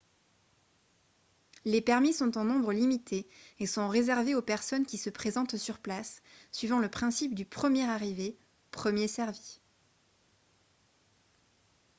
[1.63, 3.27] les permis sont en nombre limité
[3.59, 7.83] et sont réservés aux personnes qui se présentent sur place suivant le principe du premier
[7.87, 8.35] arrivé
[8.71, 9.61] premier servi